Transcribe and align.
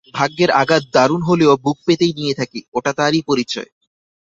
ভাগ্যের 0.13 0.51
আঘাত 0.61 0.83
দারুণ 0.93 1.21
হলেও 1.23 1.53
বুক 1.63 1.77
পেতেই 1.87 2.13
নিয়ে 2.13 2.33
থাকি–ওটা 2.33 2.91
তারই 2.93 3.21
পরিচয়। 3.29 3.69